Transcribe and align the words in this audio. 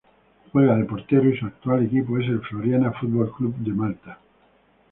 Juega 0.51 0.77
de 0.77 0.85
Portero 0.85 1.29
y 1.29 1.37
su 1.37 1.45
actual 1.45 1.83
equipo 1.85 2.17
es 2.17 2.25
el 2.27 2.41
Floriana 2.41 2.91
Football 2.91 3.33
Club 3.33 3.55
de 3.57 3.71
Malta. 3.71 4.17